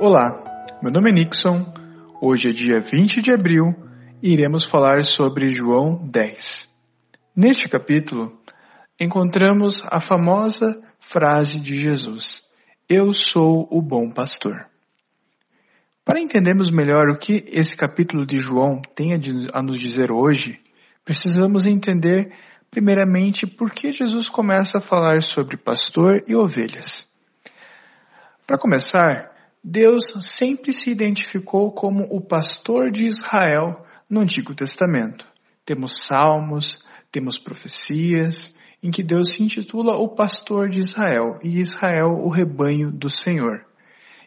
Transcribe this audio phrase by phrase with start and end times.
[0.00, 1.66] Olá, meu nome é Nixon.
[2.22, 3.74] Hoje é dia 20 de abril
[4.22, 6.68] e iremos falar sobre João 10.
[7.34, 8.40] Neste capítulo,
[9.00, 12.44] encontramos a famosa frase de Jesus:
[12.88, 14.68] Eu sou o bom pastor.
[16.04, 19.14] Para entendermos melhor o que esse capítulo de João tem
[19.52, 20.60] a nos dizer hoje,
[21.04, 22.32] precisamos entender,
[22.70, 27.10] primeiramente, por que Jesus começa a falar sobre pastor e ovelhas.
[28.46, 35.26] Para começar, Deus sempre se identificou como o pastor de Israel no Antigo Testamento.
[35.64, 42.10] Temos salmos, temos profecias, em que Deus se intitula o pastor de Israel e Israel
[42.10, 43.66] o rebanho do Senhor.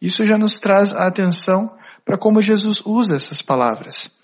[0.00, 4.16] Isso já nos traz a atenção para como Jesus usa essas palavras.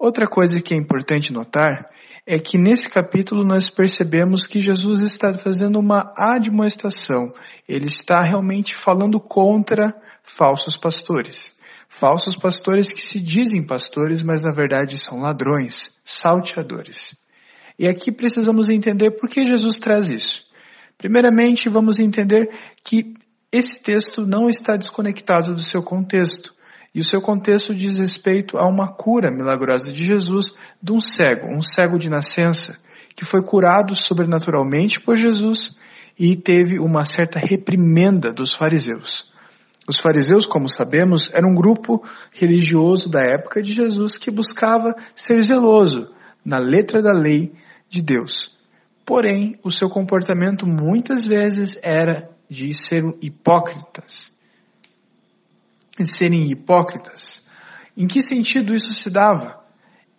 [0.00, 1.90] Outra coisa que é importante notar
[2.26, 7.34] é que nesse capítulo nós percebemos que Jesus está fazendo uma admoestação.
[7.68, 11.54] Ele está realmente falando contra falsos pastores.
[11.86, 17.14] Falsos pastores que se dizem pastores, mas na verdade são ladrões, salteadores.
[17.78, 20.46] E aqui precisamos entender por que Jesus traz isso.
[20.96, 22.48] Primeiramente, vamos entender
[22.82, 23.12] que
[23.52, 26.54] esse texto não está desconectado do seu contexto.
[26.92, 31.46] E o seu contexto diz respeito a uma cura milagrosa de Jesus de um cego,
[31.46, 32.80] um cego de nascença,
[33.14, 35.78] que foi curado sobrenaturalmente por Jesus
[36.18, 39.32] e teve uma certa reprimenda dos fariseus.
[39.86, 42.02] Os fariseus, como sabemos, eram um grupo
[42.32, 46.10] religioso da época de Jesus que buscava ser zeloso
[46.44, 47.52] na letra da lei
[47.88, 48.58] de Deus.
[49.06, 54.32] Porém, o seu comportamento muitas vezes era de ser hipócritas
[56.06, 57.48] serem hipócritas.
[57.96, 59.60] Em que sentido isso se dava?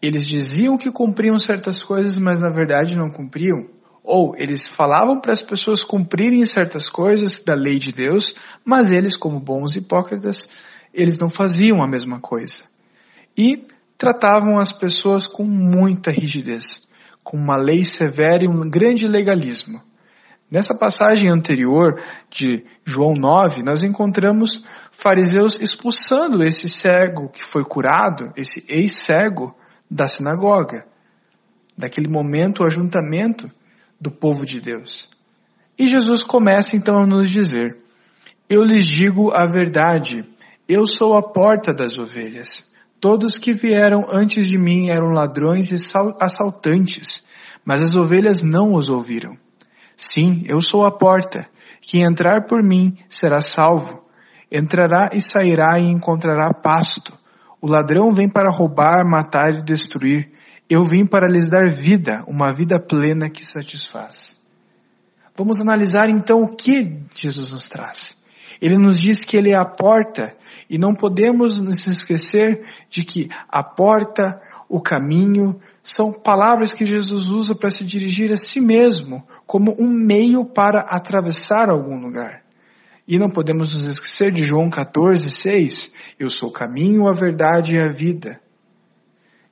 [0.02, 3.70] Eles diziam que cumpriam certas coisas, mas na verdade não cumpriam.
[4.04, 9.16] Ou eles falavam para as pessoas cumprirem certas coisas da lei de Deus, mas eles,
[9.16, 10.50] como bons hipócritas,
[10.94, 12.64] eles não faziam a mesma coisa.
[13.38, 16.90] E tratavam as pessoas com muita rigidez,
[17.24, 19.80] com uma lei severa e um grande legalismo.
[20.50, 28.32] Nessa passagem anterior de João 9, nós encontramos fariseus expulsando esse cego que foi curado,
[28.36, 29.56] esse ex-cego,
[29.90, 30.86] da sinagoga.
[31.78, 33.50] Daquele momento, o ajuntamento
[34.00, 35.10] do povo de Deus.
[35.78, 37.78] E Jesus começa então a nos dizer:
[38.48, 40.24] Eu lhes digo a verdade,
[40.68, 42.72] eu sou a porta das ovelhas.
[43.00, 45.76] Todos que vieram antes de mim eram ladrões e
[46.20, 47.26] assaltantes,
[47.66, 49.36] mas as ovelhas não os ouviram.
[49.98, 51.48] Sim, eu sou a porta.
[51.82, 54.04] Quem entrar por mim será salvo.
[54.52, 57.14] Entrará e sairá e encontrará pasto.
[57.62, 60.32] O ladrão vem para roubar, matar e destruir.
[60.70, 64.42] Eu vim para lhes dar vida, uma vida plena que satisfaz.
[65.36, 68.22] Vamos analisar então o que Jesus nos traz.
[68.62, 70.36] Ele nos diz que Ele é a porta
[70.70, 77.30] e não podemos nos esquecer de que a porta, o caminho, são palavras que Jesus
[77.30, 82.41] usa para se dirigir a si mesmo, como um meio para atravessar algum lugar.
[83.12, 85.94] E não podemos nos esquecer de João 14, 6.
[86.18, 88.40] Eu sou o caminho, a verdade e a vida.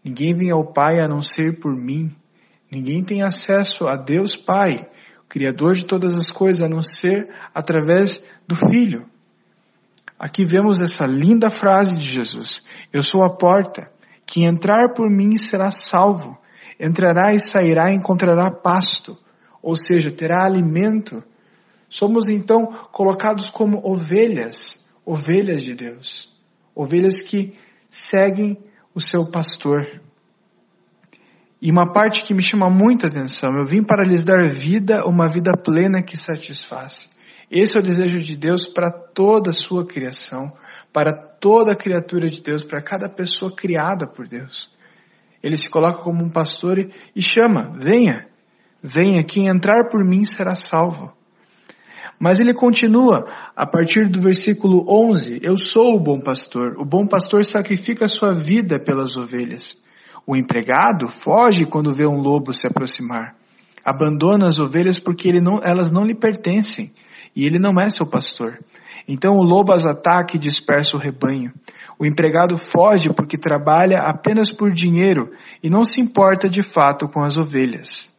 [0.02, 2.10] Ninguém vem ao Pai a não ser por mim.
[2.72, 4.88] Ninguém tem acesso a Deus Pai,
[5.26, 9.06] o Criador de todas as coisas, a não ser através do Filho.
[10.18, 13.92] Aqui vemos essa linda frase de Jesus: Eu sou a porta.
[14.26, 16.40] Quem entrar por mim será salvo.
[16.80, 19.18] Entrará e sairá e encontrará pasto,
[19.62, 21.22] ou seja, terá alimento.
[21.90, 26.40] Somos então colocados como ovelhas, ovelhas de Deus,
[26.76, 27.56] ovelhas que
[27.90, 28.58] seguem
[28.94, 30.00] o seu pastor.
[31.62, 35.28] E uma parte que me chama muita atenção, eu vim para lhes dar vida, uma
[35.28, 37.18] vida plena que satisfaz.
[37.52, 40.54] Esse é o desejo de Deus para toda a sua criação,
[40.94, 44.72] para toda a criatura de Deus, para cada pessoa criada por Deus.
[45.42, 46.78] Ele se coloca como um pastor
[47.16, 48.28] e chama: venha,
[48.82, 51.18] venha, quem entrar por mim será salvo.
[52.20, 53.26] Mas ele continua
[53.56, 56.76] a partir do versículo 11: Eu sou o bom pastor.
[56.78, 59.82] O bom pastor sacrifica a sua vida pelas ovelhas.
[60.28, 63.36] O empregado foge quando vê um lobo se aproximar.
[63.86, 66.92] Abandona as ovelhas porque não, elas não lhe pertencem
[67.34, 68.60] e ele não é seu pastor.
[69.08, 71.54] Então o lobo as ataca e dispersa o rebanho.
[71.98, 75.32] O empregado foge porque trabalha apenas por dinheiro
[75.64, 78.14] e não se importa de fato com as ovelhas.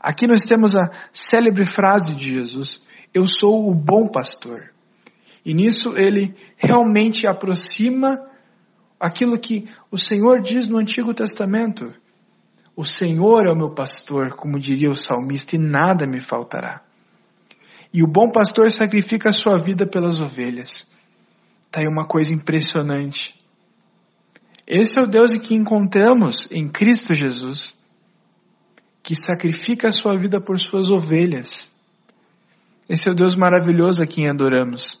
[0.00, 4.72] Aqui nós temos a célebre frase de Jesus: Eu sou o bom pastor.
[5.44, 8.28] E nisso ele realmente aproxima
[8.98, 11.92] aquilo que o Senhor diz no Antigo Testamento.
[12.76, 16.82] O Senhor é o meu pastor, como diria o salmista, e nada me faltará.
[17.92, 20.90] E o bom pastor sacrifica a sua vida pelas ovelhas.
[21.70, 23.34] Tá aí uma coisa impressionante.
[24.66, 27.78] Esse é o Deus que encontramos em Cristo Jesus,
[29.02, 31.70] que sacrifica a sua vida por suas ovelhas.
[32.88, 35.00] Esse é o Deus maravilhoso a quem adoramos.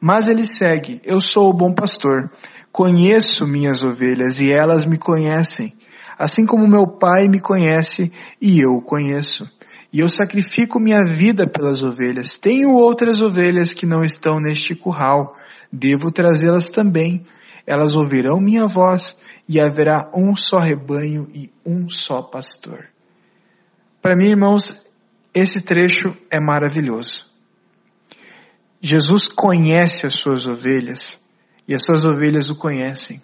[0.00, 2.30] Mas ele segue: Eu sou o bom pastor,
[2.70, 5.72] conheço minhas ovelhas e elas me conhecem,
[6.18, 9.50] assim como meu Pai me conhece e eu o conheço.
[9.92, 12.36] E eu sacrifico minha vida pelas ovelhas.
[12.36, 15.34] Tenho outras ovelhas que não estão neste curral,
[15.72, 17.24] devo trazê-las também.
[17.66, 22.86] Elas ouvirão minha voz e haverá um só rebanho e um só pastor.
[24.02, 24.86] Para mim, irmãos,
[25.38, 27.26] esse trecho é maravilhoso.
[28.80, 31.20] Jesus conhece as suas ovelhas
[31.68, 33.20] e as suas ovelhas o conhecem.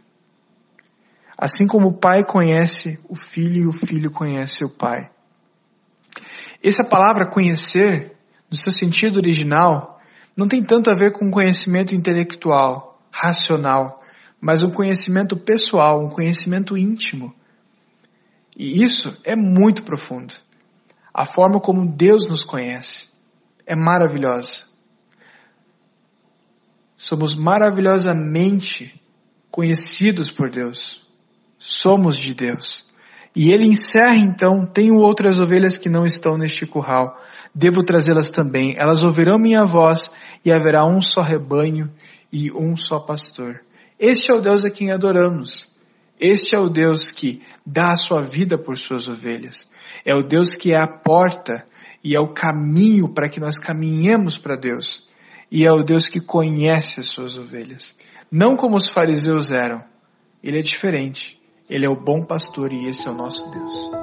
[1.39, 5.11] Assim como o pai conhece o filho e o filho conhece o pai.
[6.63, 8.15] Essa palavra conhecer,
[8.51, 9.99] no seu sentido original,
[10.37, 14.03] não tem tanto a ver com conhecimento intelectual, racional,
[14.39, 17.35] mas um conhecimento pessoal, um conhecimento íntimo.
[18.55, 20.35] E isso é muito profundo.
[21.13, 23.09] A forma como Deus nos conhece
[23.67, 24.65] é maravilhosa.
[26.97, 29.01] Somos maravilhosamente
[29.51, 31.07] conhecidos por Deus.
[31.59, 32.87] Somos de Deus.
[33.35, 37.21] E ele encerra então: Tenho outras ovelhas que não estão neste curral.
[37.55, 38.75] Devo trazê-las também.
[38.79, 40.11] Elas ouvirão minha voz
[40.45, 41.93] e haverá um só rebanho
[42.33, 43.61] e um só pastor.
[43.99, 45.72] Este é o Deus a quem adoramos.
[46.23, 49.69] Este é o Deus que dá a sua vida por suas ovelhas.
[50.05, 51.67] É o Deus que é a porta
[52.03, 55.09] e é o caminho para que nós caminhemos para Deus
[55.51, 57.97] e é o Deus que conhece as suas ovelhas.
[58.31, 59.85] Não como os fariseus eram.
[60.41, 61.43] Ele é diferente.
[61.69, 64.02] Ele é o bom pastor e esse é o nosso Deus.